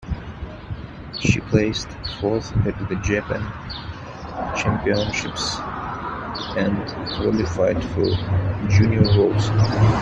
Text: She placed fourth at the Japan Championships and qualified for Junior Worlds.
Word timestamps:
She 1.19 1.39
placed 1.41 1.87
fourth 2.19 2.51
at 2.65 2.89
the 2.89 2.95
Japan 3.03 3.41
Championships 4.57 5.57
and 6.57 6.87
qualified 7.19 7.83
for 7.93 8.67
Junior 8.67 9.03
Worlds. 9.15 9.51